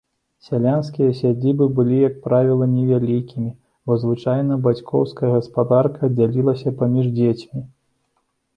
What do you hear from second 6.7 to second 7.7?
паміж дзецьмі.